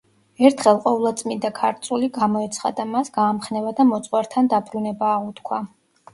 ერთხელ 0.47 0.77
ყოვლადწმიდა 0.85 1.51
ქალწული 1.59 2.09
გამოეცხადა 2.15 2.87
მას, 2.95 3.13
გაამხნევა 3.19 3.75
და 3.83 3.87
მოძღვართან 3.93 4.53
დაბრუნება 4.57 5.13
აღუთქვა. 5.21 5.63